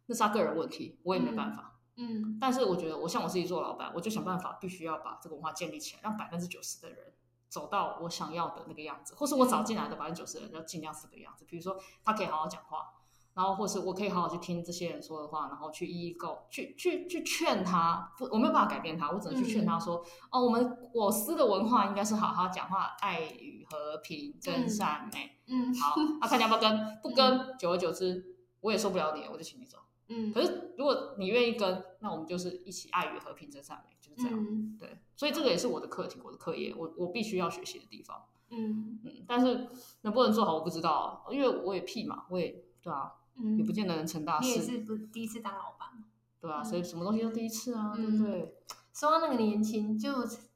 [0.07, 1.81] 那是他个人问题，我也没办法。
[1.97, 7.13] 嗯，但是我觉得，我像我自己做老板，我就想办法，必须要把这个文化建立起来，让百分之九十的人
[7.49, 11.45] 走到我想要的那个样子，或是我找进来的百分之九十的人要尽量是这个样子。
[11.45, 12.95] 比如说，他可以好好讲话，
[13.35, 25.39] 然后或是我可以好好去听这些人说的话，然后去一一够去去去劝他，不，我没有办法改变他，我只能去劝他说，嗯、哦，我们我司的文化应该是好好讲话，爱与和平，真善美。
[25.47, 29.77] 嗯，好，那、啊、看你要不要跟，不跟， 嗯、久而久之，我也受不了你，我就请你走。
[30.13, 34.39] 嗯，可是如果你愿意跟，那我们就是一起爱与和平，真善美，就是这样。
[34.39, 38.25] 嗯、对，所以这个也是我的课题，我的课业，我我必须要学习的地方。
[38.51, 39.69] 嗯嗯，但是
[40.03, 43.13] 能不能做好，我不知道，因为我也屁嘛，我也对啊。
[43.35, 44.47] 嗯，也不见得能成大事。
[44.47, 46.05] 你也是不第一次当老板，
[46.39, 48.55] 对啊，所以什么东西都第一次啊，对不对？
[48.93, 50.11] 说到那个年轻，就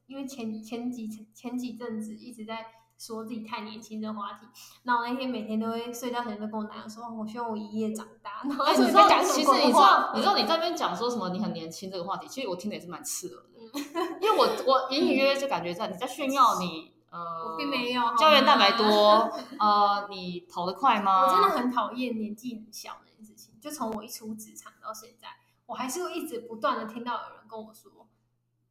[0.05, 2.67] 因为前前几前几阵子一直在
[2.97, 4.47] 说自己太年轻这个话题，
[4.83, 8.41] 那我那天每天都会睡觉前都跟我男友说，我希望我一夜长大。
[8.43, 16.93] 然后你知道，其实你知道，你知道你在那边讲说什么你很年轻这个话题，其实我听的也是蛮刺耳的， 因为我我隐隐约约就感觉在你在炫耀你。
[17.09, 17.19] 呃，
[17.51, 19.31] 我并没有胶原蛋白多。
[19.57, 21.21] 呃，你跑得快吗？
[21.23, 23.53] 我真的很讨厌年纪很小的这件事情。
[23.61, 25.29] 就从我一出职场到现在，
[25.67, 27.89] 我还是会一直不断的听到有人跟我说，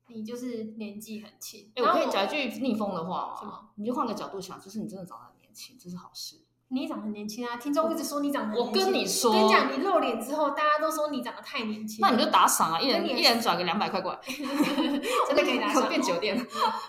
[0.09, 1.71] 你就是年纪很轻。
[1.75, 3.49] 哎、欸，我可以讲一句逆风的话吗？
[3.49, 6.43] 吗你就换个角度想，就是你真的长得很年轻，这是好事。
[6.69, 7.57] 你长得很年轻啊！
[7.59, 8.83] 听众一直说你长得很年轻。
[8.83, 11.99] 我跟你说，我跟你讲，你露脸之后，大家都说你长得太年轻。
[12.01, 12.81] 那你就打赏啊！
[12.81, 15.87] 一人一人转个两百块过来， 真的可以打赏。
[15.89, 16.37] 变酒店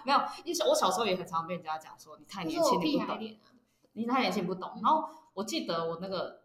[0.03, 3.19] 没有，因为我小时候也很常被人家讲说你太年轻，你不懂。
[3.93, 4.71] 你太年轻不懂。
[4.81, 6.41] 然后我记得我那个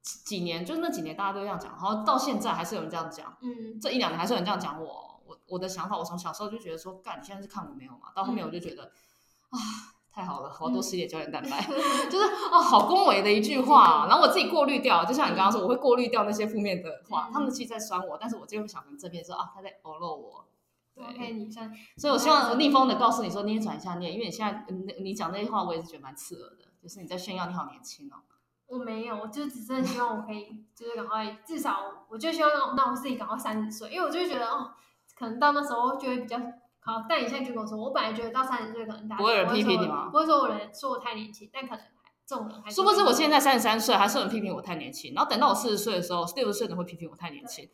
[0.00, 3.36] 几年，就是那几年大家都这样讲，然后到现在还是有人这样讲。
[3.40, 5.15] 嗯，这一两年还是有人这样讲我。
[5.48, 8.12] 我我的想法，我从小时候就觉得说，干，你现在是看我没有嘛？
[8.14, 8.92] 到后面我就觉得
[9.50, 9.58] 啊。
[10.16, 11.76] 太好了，我要多吃一点胶原蛋白，嗯、
[12.08, 20.46] 就是哦，好恭维的一句话，然后我自己过滤掉，就像你刚刚说，我会过滤掉那些负面的话，嗯、他们其实在酸我，但是我就会想成正面说啊，他在欧漏我。
[20.94, 24.64] 对，OK，你算，所以我希望逆风的告诉你说，你也转一下念，因为你现在
[25.02, 28.16] 你讲那些话，我也是觉得蛮刺耳的，就是你在炫耀你好年轻哦。
[28.68, 34.72] 我没有，我就只是希望我可以，就是赶快，至少我就希望让我自己赶快三十岁，因为我就觉得哦，
[35.18, 36.38] 可能到那时候就会比较。
[36.78, 40.08] 好，但你现在就跟我说，我本来觉得到三十岁可能大家不会有人批评你吗？
[40.08, 41.84] 不会说我人说我太年轻，但可能
[42.24, 42.76] 这种人还是。
[42.76, 45.12] 殊不知我现在三十三岁，还是有人批评我太年轻。
[45.12, 47.68] 然后等到我四十岁的时候，六十岁的人会批评我太年轻。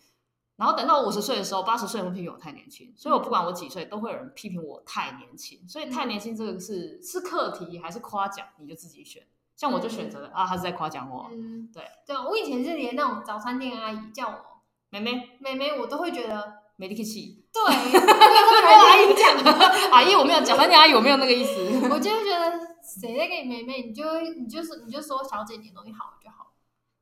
[0.56, 2.90] 然后等到我五十岁的时候，八十岁人会批评我太年轻。
[2.96, 5.60] 所以我不管我几岁，都会有人批评我太年轻。
[5.68, 9.22] 所以太年轻这个是是课题还是夸奖，你就自己选。
[9.54, 11.28] 像我就选择了啊，他是在夸奖我。
[11.30, 14.34] 嗯，对对，我以前是连那种早餐店阿姨叫我
[14.88, 16.61] 妹妹妹妹，我都会觉得。
[16.82, 19.38] 没力气，对，没有阿姨讲，
[19.92, 21.60] 阿姨我没有讲，反正阿姨我没有那个意思。
[21.88, 24.02] 我就会觉得谁在跟你妹妹，你就
[24.36, 26.50] 你就是你就说小姐，你的东西好就好。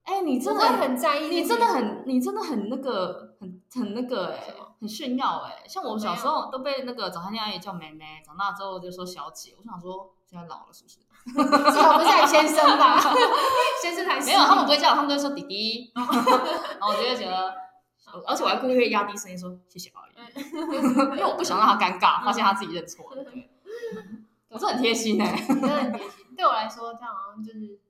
[0.04, 5.64] 哎，你真的很在意，你真的很你真的很那个很很那个哎，很炫耀哎。
[5.66, 9.54] 像我小时候都被那个早餐店阿姨叫妹妹，长大之后就说小姐。
[9.58, 10.98] 我想说现在老了是不是？
[11.72, 13.00] 至少不是喊先生吧？
[13.80, 15.90] 先生还是没有，他们不会叫，他们都会说弟弟。
[15.96, 17.69] 然后我就会觉得。
[18.26, 20.40] 而且我还故意会压低声音说谢谢阿姨，
[21.16, 23.24] 因为我不想让他尴尬，发现他自己认错了。
[24.48, 26.26] 我是很贴心哎，真的很贴心。
[26.36, 27.80] 对我来说，这样好像就是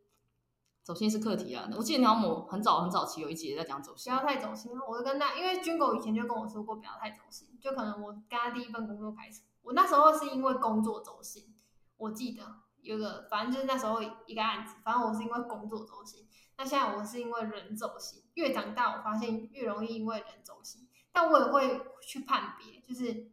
[0.83, 1.69] 走心是课题啊。
[1.77, 4.73] 我记得鸟母很早很早期有一集在讲走心，不要太走心。
[4.87, 11.55] 我就跟他，因为军狗以前就跟我说过不要太走心，就可能我跟他第一份工作开始，我那时候是因为工作走心。
[11.97, 12.43] 我记得
[12.83, 16.27] 有个，反正就是那时候一个案子，反正我是因为工作走心。
[16.61, 23.31] 那现在我是因为人走心，越长大我发现越容易因为人走心，但我也会去判别，就是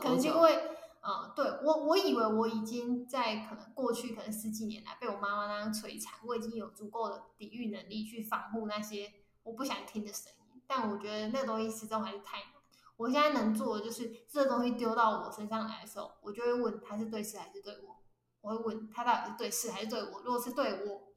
[0.00, 0.52] 可能是因为
[1.00, 9.12] 呃，对我我以为我已经在可能过去可能十几年来被我妈妈那样摧残，我已经有足够的抵御能力去防护那些
[9.44, 12.48] 我不想听的声音，但我觉得那东西始终还是太难。
[12.96, 17.96] 我现在能做的就是这东西丢到我身上来的时候，我就会问他是对事还是对我，
[18.40, 21.13] 我会问他到底是对事还是对我，如果是对我。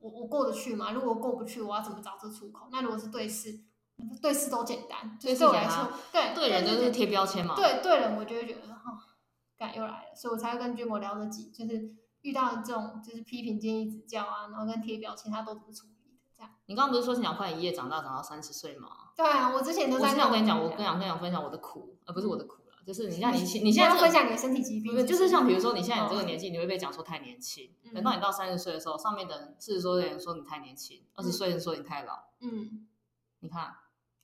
[0.00, 0.92] 我我过得去吗？
[0.92, 2.66] 如果过不去，我要怎么找这出口？
[2.72, 3.60] 那如果是对事，
[4.20, 7.54] 对事都简单，对我来说，对对人就是贴标签嘛。
[7.54, 8.98] 对对人，我就会觉得哈，
[9.58, 16.18] 感又来了，所以我才会跟君博聊得几，就是遇到这种就是批评、建议、指教啊，然后跟贴标签，他都怎么处理的？
[16.34, 16.50] 这样。
[16.64, 18.88] 你刚刚不是说你想快一夜长大，长到三十岁吗？
[19.14, 20.08] 对啊，我之前都在。
[20.08, 22.59] 我跟你讲，我跟你讲，跟你讲分享我的苦，而不是我的苦。
[22.90, 27.70] 就是你像你现你现在分享你的身体疾病，就是像比如说你现在你这个年纪，你会被讲说太年轻。
[27.94, 32.18] 等到你到三十岁的时候，上面的人四十多的人说你太年轻，二十岁的人说你太老。
[32.40, 32.88] 嗯，
[33.38, 33.72] 你看，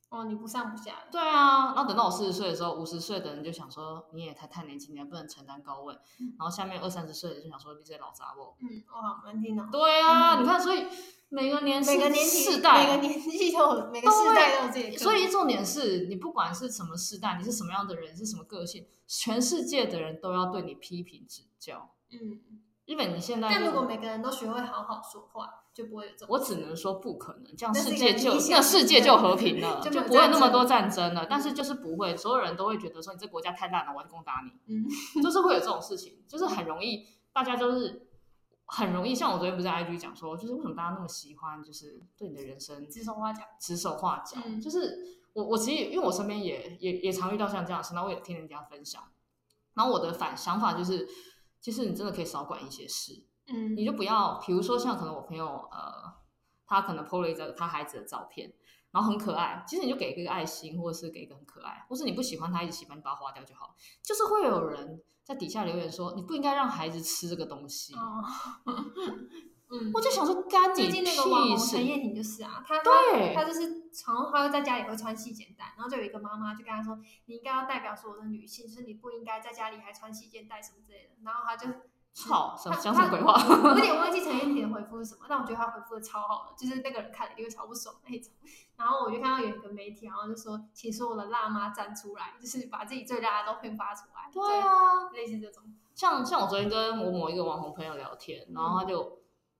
[0.08, 1.04] 哦，你不上不下。
[1.10, 5.94] 对啊，然后等到我四十岁的时候，五十岁的人就想说你也太太年轻，你还不能承担高位。
[6.38, 8.54] 然后下面二三十岁的就想说你这老杂货。
[8.60, 9.68] 嗯，哇，难听哦。
[9.70, 10.86] 对啊，你看，所以。
[11.28, 14.96] 每个年每个年世代，每个年纪都每个世代都有自己。
[14.96, 21.90] 所以重点是你不管是什么世代，你是什么样的人，是什么个性，全世界的人都要对你批评指教。
[22.12, 26.29] 嗯，日本你现在，但如果每个人都学会好好说话，就不会有这种。
[26.31, 31.27] 我只能说不可能，这样世界就那世界就和平了，就不会那么多战争了。
[31.29, 34.53] 但是就是不会，所有人都会觉得说你这国家太烂了，我要攻打你。
[34.72, 34.87] 嗯，
[35.20, 38.09] 就是会有这种事情，就是很容易，大家就是
[38.66, 39.12] 很容易。
[39.12, 44.40] 像我昨天不是在 IG 讲说，就是为什么大家那么喜欢，就是对你的人生指手画脚，指手画脚。
[44.62, 49.03] 就是我我其实因为我身边也也也常遇到像这样的事，那我也听人家分享，
[49.75, 51.07] 然后我的反想法就是，
[51.66, 53.26] 其实你真的可以少管一些事。
[53.48, 56.14] 嗯，你就不要，比如说像可能我朋友，呃，
[56.64, 58.52] 他可能 po 了一张他孩子的照片，
[58.92, 63.74] 然后很可爱，其实你就给一个爱心，或者是给一个很可爱，或是你不喜欢他一直喜欢，你把它划掉就好。
[64.00, 67.92] 就是会有人在底下留言说，你不应该让孩子吃这个东西。
[67.94, 68.22] 哦、
[69.68, 70.74] 嗯，我就想说，干你。
[70.74, 81.66] 最近那个网红陈燕婷就是啊，她对她就是常他会在家里会穿细肩带，然后就有一个妈妈就跟她说，你应该要代表所有的女性，就是你不应该在家里还穿细肩带什么之类的，然后她就。
[82.26, 83.35] 好，讲什么鬼话？
[83.62, 88.33] 我有点 忘记陈燕婷的回复是什么，但我觉得她回复的超好的，就是那个人看了就会超不爽那种。
[88.74, 94.31] 然后我就看到有一个媒体，然后就说，请所有的辣妈站出来，就是把自己最辣的都喷发出来。
[94.33, 95.62] 对啊，类似这种。
[95.94, 99.12] 像像我昨天跟我某一个网红朋友聊天，然后他就，嗯、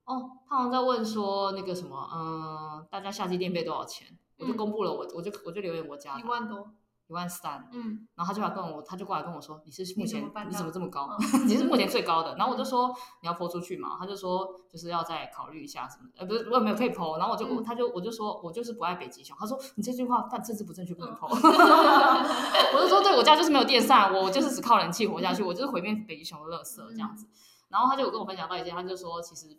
[0.07, 4.07] 哦，他好像在问说那个什么，嗯，大家夏季电费多少钱？
[4.09, 6.71] 嗯、我就公布了我，我就我就留言我家一万多。
[7.09, 11.07] 一万三，嗯，然后他就来跟我，他就过来跟我说，你是目前你怎，么这么高？
[11.17, 12.35] 嗯、 你是目前最高的。
[12.35, 17.17] 然后我就说你要 po 出去嘛，他就说就是要再考虑一下什么，呃，不是，我也没有可以 po。
[17.17, 19.33] 然后我就，嗯、他就我就说我就是不爱北极熊。
[19.39, 21.13] 他说你这句话犯政治不正确，不能。
[21.13, 21.15] 嗯、
[22.75, 27.25] 我就说对，我家就是没有电扇，我就是只靠冷气活下去，我就是毁灭北极熊的乐色这样子。
[27.25, 27.31] 嗯、
[27.69, 29.57] 然后他就有跟我分享到一件，他就说其实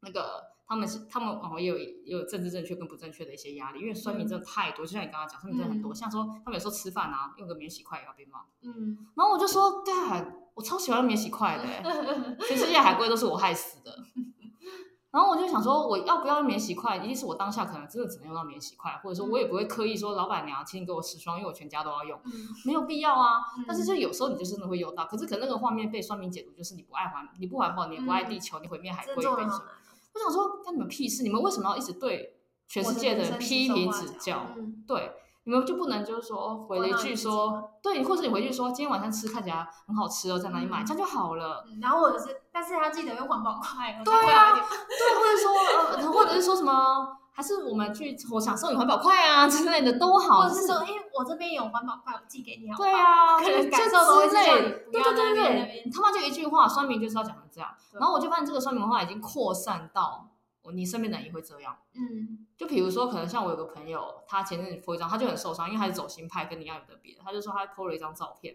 [0.00, 0.50] 那个。
[0.70, 5.92] 他们是他们哦，也有也有政治正确跟不正确的一些压力，因为酸民真的太多，嗯、就像你刚刚讲，酸民真的很多。
[5.92, 8.42] 嗯、像说他们有时候吃饭啊，用个免洗筷也要被骂。
[8.62, 11.64] 嗯，然后我就说，干，我超喜欢免洗筷的，
[12.46, 13.98] 全世界海龟都是我害死的。
[15.10, 16.98] 然后我就想说，我要不要用免洗筷？
[16.98, 22.32] 一定是我当下可能真的只能用到免洗筷，或者说我也不会刻意说老板娘，请你给我十双，因为我全家都要用，嗯、
[22.64, 23.40] 没有必要啊。
[23.58, 29.62] 嗯、但是就有时候你就真的会用到，可是可能那个画面被酸民解读就是你不爱环，你不环保，你也不爱地球，嗯、你毁灭海龟，为什么？
[30.14, 31.22] 我想说，关你们屁事！
[31.22, 32.36] 你们为什么要一直对
[32.68, 34.46] 全世界的人批评指教？
[34.56, 35.12] 嗯、对，
[35.44, 40.82] 你们就不能就是说回了一句说，对，或者你回去说，今天晚上吃看起来很好吃哦，在哪里买？
[40.82, 41.64] 嗯、这样就好了。
[41.80, 44.00] 然后或者是，但是他记得用环保筷。
[44.04, 44.62] 对啊，对，
[45.16, 45.52] 或者说
[45.96, 47.16] 呃，或者是说什么？
[47.40, 50.42] 还是我们去，我想送你环保筷啊 之类的都好。
[50.42, 52.76] 或者是说，哎，我这边有环保筷，我寄给你好。
[52.76, 54.58] 对啊，可能感受都会这样。
[54.92, 57.74] 对对对对，他妈就一句话，酸民就是要讲成这样。
[57.92, 60.28] 然后我就发现这个酸民文化已经扩散到
[60.74, 61.74] 你身边的人也会这样。
[61.94, 67.22] 嗯，就比如说，可能像我有个朋友，他前阵子 po 一张，他就很受伤，因为他是走心派，跟你一样有的别的。
[67.24, 68.54] 他就说他 po 了一张照片，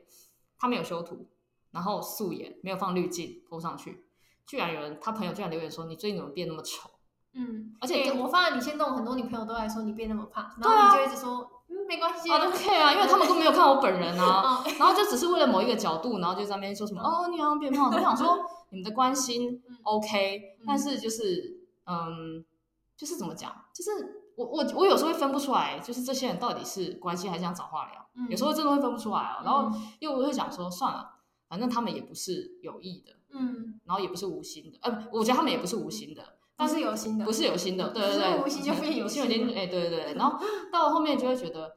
[0.60, 1.28] 他没有修图，
[1.72, 4.06] 然后素颜，没有放滤镜 po 上去，
[4.46, 6.92] 居然有人他朋友居然留言说：“你最近怎么变那么丑？”
[7.36, 18.38] 嗯，而且我发现你先动，很多女朋友都来说你变那么胖，然后你就一直说嗯没关系啊，OK 啊，因为他们都没有看我本人啊， 然后就只是为了某一个角度，然后就在那边说什么哦你好像变胖，我想说
[18.72, 22.44] 你们的关心 OK，但是就是嗯
[22.96, 29.70] 就是怎么讲，就是我我我有时候会分不出来，就是这些人到底是关心还是想找话聊，有时候真的会分不出来哦，然后
[30.00, 31.16] 因为我会想说算了，
[31.50, 36.24] 反正他们也不是有意的，嗯，然后也不是无心的，呃，我觉得他们也不是无心的。
[36.58, 40.40] 不是有心的，不是有心的，对对对，无心就变有 心，有心哎，对对对，然后
[40.72, 41.76] 到了后面就会觉得，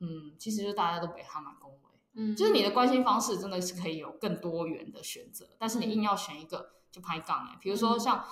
[0.00, 8.24] 嗯，其实就大家都被他们恭维，嗯，就是你的关心方式真的是可以有更多元的选择，但是你硬要选一个就拍杠哎，比如说像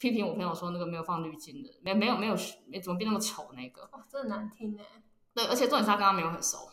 [0.00, 2.34] 批评我朋友说那个没有放滤镜的，没没有没有
[2.66, 4.84] 没怎么变那么丑那个，哦，真的难听哎，
[5.32, 6.68] 对，而且重点是他跟他没有很熟，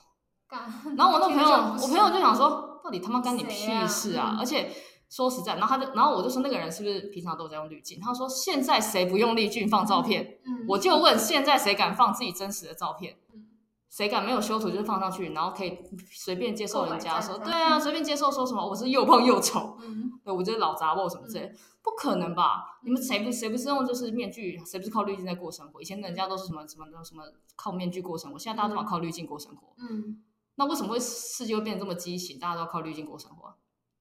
[0.97, 4.71] 然后我那 个朋友，我朋友就想说，到底他妈干你屁事啊，而且。
[5.13, 7.99] 说实在，然后他就，然后我就说那个人是不是平常都在用滤镜？
[8.01, 10.39] 他说现在谁不用滤镜放照片？
[10.43, 13.15] 嗯，我就问现在谁敢放自己真实的照片？
[13.31, 13.45] 嗯，
[13.91, 15.77] 谁敢没有修图就放上去，然后可以
[16.11, 22.79] 随便接受人家说，对啊，随便接受说什么我是又胖又丑，嗯，对，我就是老杂货什么之类，不可能吧？
[22.83, 24.59] 你们谁不谁不是用就是面具？
[24.65, 25.79] 谁不是靠滤镜在过生活？
[25.79, 27.21] 以前人家都是什么什么什么
[27.55, 29.75] 靠面具过生活，现在大家都靠滤镜过生活。
[29.77, 30.23] 嗯，
[30.55, 32.39] 那为什么会世界会变得这么畸形？
[32.39, 33.53] 大家都要靠滤镜过生活？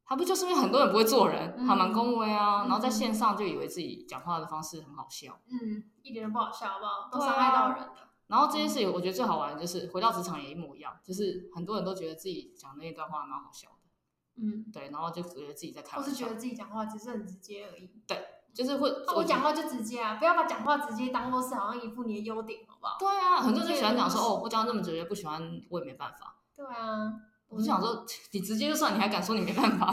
[0.04, 7.08] 他不就是因为很多人不会做人，还蛮恭维啊，然后在线上就以为自己讲话的方式很好笑，嗯，一点都不好笑，好不好？
[7.10, 8.08] 都伤害到人了。
[8.26, 18.18] 然后这件事情，我觉得最好玩的就是回到职场也一模一样，就是很多人都觉得自己讲那一段话蛮好笑的，嗯，对，然后就觉得自己在开玩笑，或是觉得自己讲话只是很直接而已，对，
[18.54, 22.96] 就是会我讲话就直接啊，不要把讲话直接当做是好像一副你的优点，好不好？
[22.98, 27.12] 对啊，很多人就喜欢讲说哦，我讲这么直接，不喜欢我也没办法，对啊。
[27.52, 29.92] 我就想说，你直接就算，你还敢说你没办法？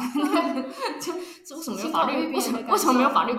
[1.01, 1.13] 就
[1.45, 2.33] 这为什么没有法律？
[2.33, 3.33] 为什么为什么没有法律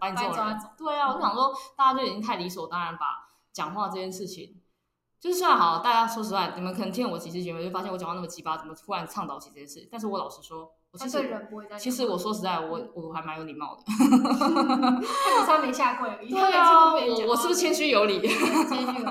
[0.00, 0.68] 把你抓走？
[0.78, 3.06] 对啊，我就想说，大家就已经太理所当然把
[3.52, 4.60] 讲话这件事情，
[5.20, 5.80] 就是算好。
[5.80, 9.86] 大家说实话，你们可能听了我几期节目，就发现我讲话那么鸡巴，怎么突然倡导起这件事？
[9.92, 13.82] 但是我老实说，我其实其实我说实在，我我还蛮有礼貌的。
[15.46, 16.08] 他没下跪。
[16.26, 18.20] 对啊，我我是不是谦虚有礼？
[18.26, 19.04] 谦虚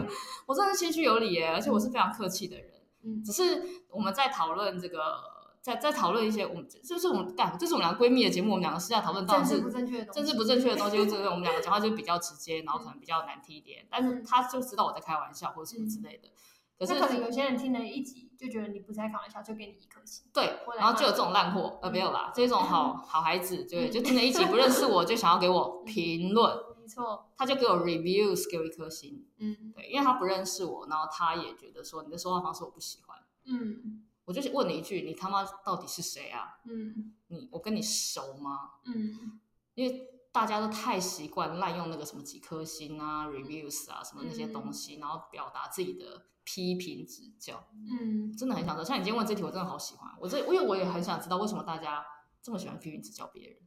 [0.47, 2.65] 我真的是谦虚有礼耶，而且我是非常客气的人。
[3.03, 5.15] 嗯，只是我们在讨论这个，
[5.61, 16.29] 在在讨论一些我们就是我们干，这是我们两个闺蜜的节目，我们两个私下讨论，政治不正确的东西，政治不正确的东西，就是我们两个讲话就比较直接，然后可能比较难听一点，但是他就知道我在开玩笑或者什么之类的。
[16.77, 20.25] 可是可能有些人听了一集就觉得你不是在开玩笑，就给你一颗星。
[20.33, 26.57] 对，然后就有这种烂货，呃，没有啦，这种好好孩子，对，就听了一集不认识我就想要给我评论。
[26.89, 29.27] 错，他就给我 reviews，给我一颗星。
[29.37, 33.17] 嗯，对，因为他不认识我，然后他也觉得说你的说话方式我不喜欢。
[33.45, 36.59] 嗯，我就问你一句，你他妈到底是谁啊？
[36.65, 38.71] 嗯，你我跟你熟吗？
[38.85, 39.39] 嗯，
[39.75, 47.67] 因为大家都太习惯滥用那个什么几颗星啊，reviews 啊，什么那些东西，然后表达自己的批评指教。
[47.73, 50.11] 嗯，真的很想知道，像你今天问这题，我真的好喜欢。
[50.19, 52.05] 我这因为我也很想知道为什么大家
[52.41, 53.57] 这么喜欢批评指教别人。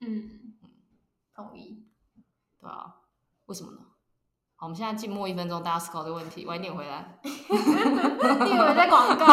[0.00, 0.70] 嗯嗯，
[1.34, 1.86] 同意。
[2.66, 2.96] 对啊，
[3.44, 3.78] 为什么呢？
[4.56, 6.44] 好，我们现在静默一分钟，大家思考这个问题。
[6.46, 7.16] 晚一点回来。
[7.22, 9.24] 你以为在广告？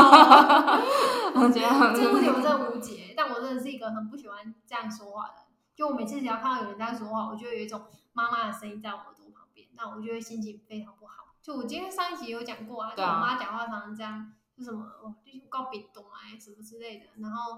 [1.52, 5.46] 这个问题我真的无解，但我真的是一个很不喜欢这样说话的。
[5.76, 11.34] 就我每次只要看到有人这样说话，我就有一种妈妈的声音在我耳朵旁边，那我就会心情非常不好。
[11.41, 17.58] 就我今天上一集有讲过啊，就我妈讲话常常这样，就什么哦，就是告别懂哎什么之类的，然后。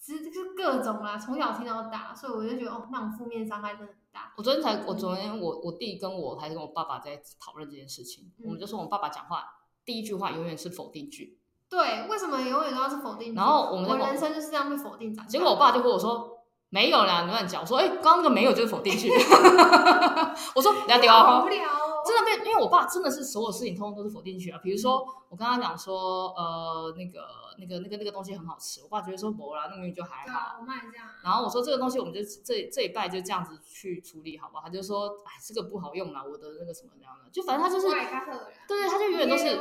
[0.00, 4.32] 其实就是各种啦，从小听到大，所以我就觉得哦，那种负面伤害真的很大。
[4.36, 9.44] 我昨天才，我昨天我我弟跟我还是跟我爸爸在讨论这件事情，嗯、我们就说我们爸爸讲话
[9.84, 11.38] 第一句话永远是否定句。
[11.70, 13.36] 对，为什么永远都要是否定句？
[13.36, 15.26] 然后我们的我人生就是这样被否定长。
[15.28, 16.38] 结果我爸就跟我说
[16.70, 17.60] 没有啦，你乱讲。
[17.62, 19.10] 我说哎，刚刚那个没有就是否定句。
[20.54, 21.77] 我说不要丢啊，无聊。
[22.08, 24.58] 真的被，因为我爸真的是所有事情通通都是否定去啊。
[24.62, 30.56] 比如说，我跟他讲说，呃，那个、那个、那个、那个东西很好吃，我爸觉得说没啦，那明明就还好。
[30.58, 31.06] 我妈也这样。
[31.22, 34.62] 然后我说这个东西我们就这这一拜就这样子去处理，好不好？
[34.62, 37.98] 他就说，哎，这个不好用啦，我的那个什么那样的，就反正他就是，对
[38.66, 39.58] 对，他就永远都是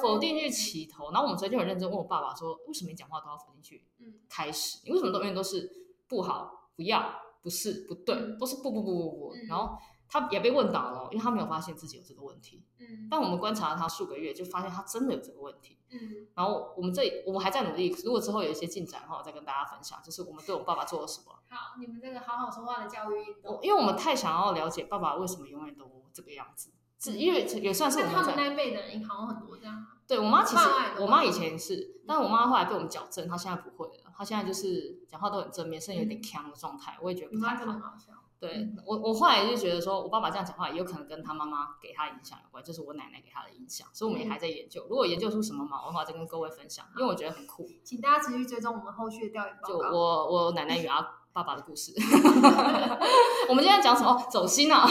[0.00, 1.10] 否定句起头。
[1.10, 3.84] 然后我们昨天就很认真问我爸爸说，为什么你讲话都要否定去？
[3.98, 5.70] 嗯，开始，你为什么都永远都是
[6.08, 9.76] 不好、不要、不是、不对，都是不不不不不，然后。
[10.08, 12.64] 他也被问倒了，因为他没有发现自己有这个问题。
[12.78, 15.78] 嗯，但我们观察了他数个月，就发现他真的有这个问题。
[15.90, 21.26] 嗯，然后我们这我们还在努力，如果之后有一些进展的话，我再跟大家分享，就是我们对我爸爸做了什么。
[21.48, 23.58] 好，你们这个好好说话的教育运动。
[23.62, 28.20] 因为我们太想要了解爸爸为什么永远都这个样子，是因为也算是我们在。
[28.20, 29.86] 他们那一辈的人好像很多这样。
[30.08, 30.62] 对，我妈其实，
[31.00, 37.96] 我妈以前是，但我妈后来被我们矫正，她现在不会了，她现在就是讲话都很正面，甚至有点腔的状态，我也觉得不太好。
[38.38, 44.86] 对我，我后来就觉得说，我爸爸这样讲话也有可能跟他妈妈给他影响有关，就是我奶奶给他的影响，所以我们也还在研究。
[44.90, 47.66] 如果研究出什么毛的话，再跟各位分享，因为我觉得很酷。
[47.82, 49.90] 请大家持续追踪我们后续的调研报告。
[49.90, 51.00] 就我我奶奶与阿
[51.32, 51.92] 爸爸的故事。
[53.48, 54.22] 我们今天讲什么？
[54.30, 54.86] 走心啊？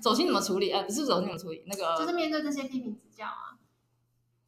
[0.00, 0.70] 走心怎么处理？
[0.70, 1.64] 呃，不是走心怎么处理？
[1.66, 3.58] 那个就是面对这些批评指教啊，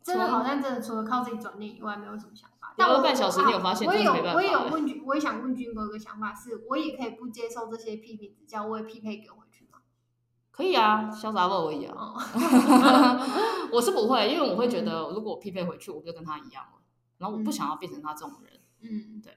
[0.03, 2.60] 真的好像真的除了靠自己转念以外，没有什么想法。
[2.81, 3.87] 聊了半小时，你有发现？
[3.87, 9.79] 我也有，我也有问君，我也想问君哥一个想法是，我也可以不接受这些批评指教，我也匹配给回去吗？
[10.51, 12.15] 可以啊，潇洒不而已啊。
[13.73, 16.81] 我是不会，因为我会觉得，如果我匹配回去，我就跟他一样了。
[17.19, 18.61] 然后我不想要变成他这种人。
[18.81, 19.37] 嗯，对。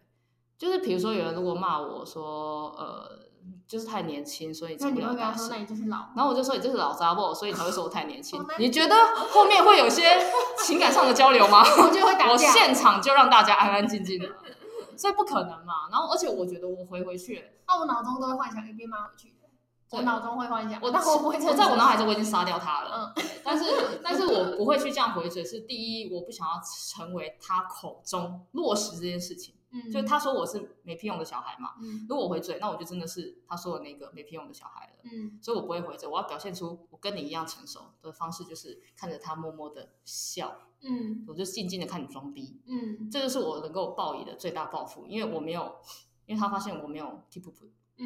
[0.58, 3.23] 就是比如说，有人如果骂我说，呃。
[3.68, 5.50] 就是太年轻，所以成不了大事。
[6.16, 8.44] 然后我就说你就是老杂货，所以才会说我太年轻。
[8.60, 8.96] 你觉得
[9.32, 10.04] 后面会有些
[10.64, 11.64] 情感上的交流吗？
[11.82, 12.32] 我就会打架。
[12.32, 14.28] 我现场就让大家安安静静的，
[14.98, 15.90] 所以不可能嘛。
[15.92, 19.34] 然后而且我觉得我回回去，那我脑中都会幻想一边骂回去。
[19.92, 23.14] 我脑中会幻想，我我我在我脑海中我已经杀掉他了。
[23.16, 23.66] 嗯，但是
[24.04, 25.46] 但是我不会去这样回嘴。
[25.46, 26.54] 是第一，我不想要
[26.96, 29.54] 成为他口中落实这件事情。
[29.74, 31.72] 嗯，就他说我是没屁用的小孩嘛。
[31.82, 34.94] 嗯，如果我回嘴，那我就真的是他说的那个没屁用的小孩了。
[35.04, 40.56] 嗯，所以我不会回嘴，我要表现出我跟你一样成熟的方式，就是看着他默默的笑。
[40.82, 42.62] 嗯，我就静静的看你装逼。
[42.68, 45.76] 嗯，这就是我能够报以的最大报复，因为我没有，
[46.28, 47.56] 因为他发现我没有 keep up，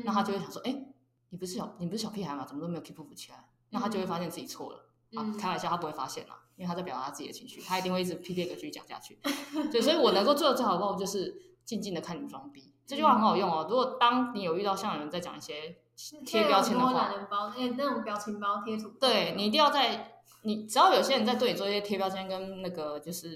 [0.06, 0.86] 那他就会想说，哎，
[1.30, 2.46] 你不是小你不是小屁孩吗？
[2.46, 3.50] 怎么都没有 keep up 起来？
[3.72, 4.86] 那他就会发现自己错了。
[5.16, 9.20] 啊，开玩笑，他不会发现啦，因为他在表达他自己的情绪，他一定会一直批评个继续讲下去。
[9.72, 11.44] 对，所以我能够做的最好的报复就是。
[11.68, 13.68] 静静的看你装逼，这句话很好用哦。
[13.70, 15.76] 如果当你有遇到像有人在讲一些
[16.26, 20.14] 贴标签的话，包，那种表情包贴图，对，你一定要在
[20.44, 23.28] 你只要有些人在对你做一些贴标签跟那个就是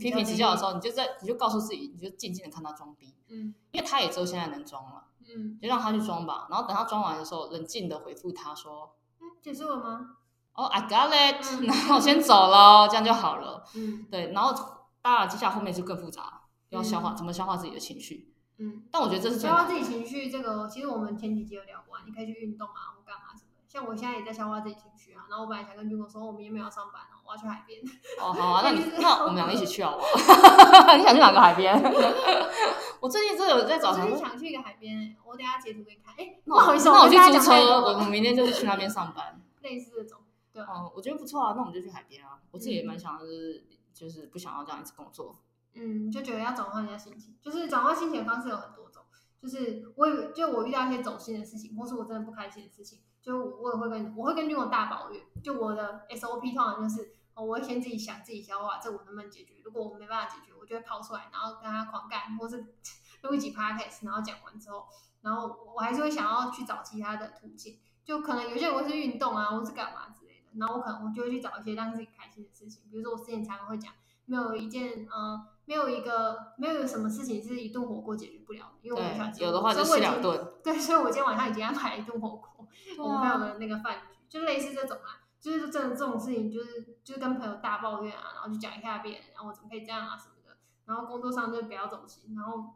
[0.00, 10.10] 批评指教的时候，你就在你就告诉自己，你就静静的看他装逼，嗯，因为他也只有现在能装了，嗯，就让他去装吧，然后等他装完的时候，冷静的回复他说，嗯，结束了吗？
[10.54, 14.54] 哦、oh,，I got it，、嗯、 然后我先走了，这样就好了，嗯，对，然后
[15.00, 16.41] 当然接下来后面就更复杂，
[16.72, 23.48] 要消化、嗯、怎么消化自己的情绪，嗯，但我觉得这是消化自己情绪这个，其实我们前几集有聊过，你可以去运动啊，或干嘛什么。
[23.68, 27.80] 像我现在也在消化自己情绪啊，然后我本来想跟军哥说，我明天没有上班哦，我要去海边。
[28.20, 30.92] 哦，好啊，那你 那我们两个一起去好不好？
[30.96, 31.74] 你想去哪个海边？
[33.00, 33.94] 我最近真的有在找。
[33.94, 36.14] 最近想去一个海边，我等下截图给你看。
[36.18, 39.40] 哎，不好意思，那我去租车，我们明天就是去那边上班。
[39.62, 40.20] 类似这种，
[40.52, 40.62] 对。
[40.62, 42.38] 哦，我觉得不错啊，那我们就去海边啊。
[42.50, 43.64] 我自己也蛮想的，就是
[43.94, 45.34] 就是不想要这样一直工作。
[45.74, 49.02] 嗯，就觉得要转换一下心情，就是转换心情的方式有很多种，
[49.40, 53.00] 就是我有就我遇到一些走心的事情，或是我真的不开心的事情。
[53.22, 59.54] 就我也会跟我会跟军哥大抱怨，就我的 SOP 通常就是，我会先自己想自己消化，这我能不能解决？
[59.64, 62.74] 如果我没办法解决，我就会跑出来，然后跟他狂干，或是
[63.22, 64.88] 录一集 podcast，然后讲完之后，
[65.20, 73.92] 然后我还是会想要去找其他的途径，就可能有些人会是运动啊，或是干嘛之类的，然后我可能我就会去找一些让自己开心的事情，比如说我之前常常会讲，
[74.24, 75.46] 没有一件嗯。
[75.72, 79.42] 没有一个没有什么事情是一顿火锅解决不了的，因为我很喜欢吃。
[79.42, 80.52] 有的话就吃两顿。
[80.62, 82.68] 对，所以我今天晚上已经安排一顿火锅，
[82.98, 90.54] 我们朋友的那个饭局，就类似这种啊，就是真的这种事情，就是就是跟朋友大抱怨啊，然后就讲一下别人，然后我怎么可以这样啊什么的，
[90.84, 92.74] 然后工作上就不要走心，然后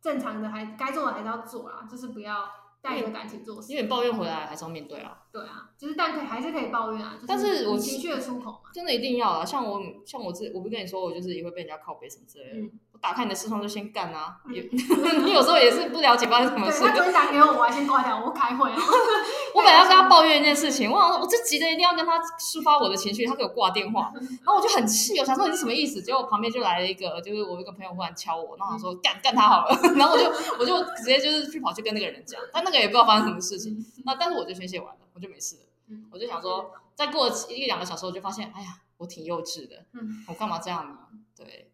[0.00, 2.48] 正常的还该做的还是要做啊，就是不要。
[2.82, 5.22] 带着感情做事，因为抱怨回来还是要面对啊。
[5.32, 7.18] 对啊，就是但可以还是可以抱怨啊。
[7.26, 9.44] 但是我情绪的出口嘛，真的一定要啊。
[9.44, 12.58] 像我像我自我不跟你说，我就是也会被人家靠背什么之类的。
[12.60, 12.70] 嗯
[13.00, 14.36] 打开你的视窗就先干啊！
[14.46, 16.80] 你有时候也是不了解发生什么事。
[16.84, 18.76] 他昨天打给我，我还先挂掉，我开会啊。
[19.54, 24.12] 我本来要跟他抱怨一件事情，我我就急着一定要跟他抒发我的情绪，他给我挂电话，
[24.44, 26.02] 然后我就很气，我想说你什么意思？
[26.02, 33.76] 结果旁边就来了一个，就是我一个朋友忽然敲我，然后我说干干他好了，然后我就我就直接就是去跑去跟那个人讲，但那个也不知道发生什么事情。
[34.04, 35.62] 那但是我就宣泄完了，我就没事了。
[36.12, 39.84] 我就想说，再过一两个小时，我就发现，哎呀，我挺幼稚的，
[40.28, 40.96] 我干嘛这样呢？
[41.36, 41.72] 对。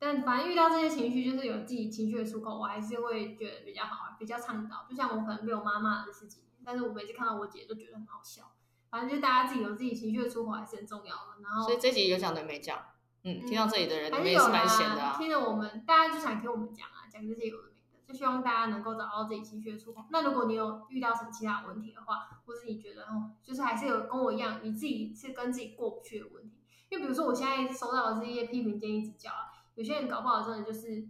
[0.00, 4.86] 但反正遇到这些情绪，就是有自己情绪的出口，我还是会觉得比较好，比较倡导。
[4.88, 8.52] 就像我可能被我妈骂了十几年，但是我每次看到我姐都觉得很好笑。
[8.88, 11.42] 反正就大家自己有自己情绪的出口，还是很重要的。
[11.42, 12.78] 然后，所以这集有讲的没讲？
[13.24, 15.14] 嗯，听到这里的人，还是有蛮闲的啊。
[15.18, 20.06] 听着我们，大家就想听我们讲啊，讲这些有的没的，就希望大家能够找到自己情绪的出口。
[20.10, 26.56] 那如果你有遇到什么其他问题的话，或是你觉得哦，就是还是有跟我一样，你自己是跟自己过不去的问题。
[26.88, 29.49] 因为比如说我现在收到的是一些批评、建议、指教啊。
[29.74, 31.08] 有些人搞不好真的就是，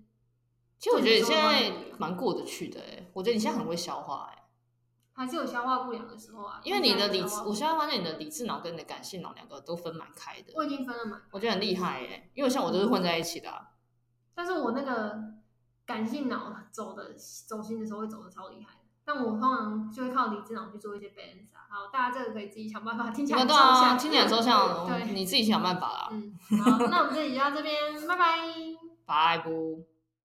[0.78, 4.44] 其实我觉得你现在蛮过得去的哎，我觉得你现在很会消化哎，
[5.12, 6.60] 还是有消化不良的时候啊。
[6.64, 10.52] 因为你的理智，我现在发现你的理智脑跟你的感性脑两个都分蛮开的。
[10.54, 13.66] 我已经分了蛮，我觉得很厉害哎，因为像我都是混在一起的。
[14.34, 15.18] 但是我那个
[15.84, 18.79] 感性脑走的走心的时候会走的超厉害，
[19.12, 21.66] 但我通常就会靠理智脑去做一些 balance 啊。
[21.68, 26.08] 好，大家这个可以自己想办法，听起来很抽象，听起来很抽象，对，你自己想办法啦。
[26.12, 26.32] 嗯，
[26.62, 27.74] 好，那我们这里就到这边，
[28.06, 28.38] 拜拜。
[29.04, 29.89] 拜不。